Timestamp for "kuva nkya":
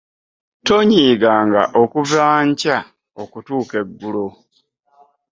1.91-2.77